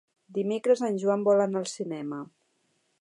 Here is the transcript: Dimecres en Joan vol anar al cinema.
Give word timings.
Dimecres 0.37 0.81
en 0.87 0.97
Joan 1.03 1.25
vol 1.29 1.43
anar 1.45 1.61
al 1.61 1.71
cinema. 1.73 2.23